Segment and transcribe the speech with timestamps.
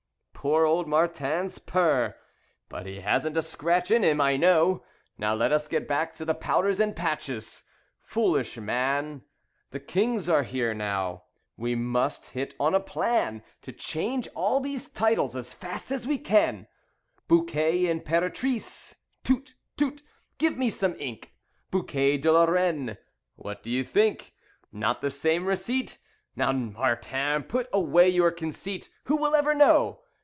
[0.43, 2.15] "Poor old Martin's purr!
[2.67, 4.83] But he hasn't a scratch in him, I know.
[5.15, 7.61] Now let us get back to the powders and patches.
[8.01, 9.21] Foolish man,
[9.69, 11.25] The Kings are here now.
[11.57, 16.17] We must hit on a plan To change all these titles as fast as we
[16.17, 16.65] can.
[17.27, 18.97] 'Bouquet Imperatrice'.
[19.23, 19.53] Tut!
[19.77, 20.01] Tut!
[20.39, 21.35] Give me some ink
[21.69, 22.97] 'Bouquet de la Reine',
[23.35, 24.33] what do you think?
[24.71, 25.99] Not the same receipt?
[26.35, 28.89] Now, Martin, put away your conceit.
[29.03, 29.99] Who will ever know?